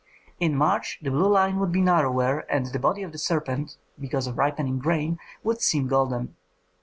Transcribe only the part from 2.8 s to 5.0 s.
of the serpent, because of ripening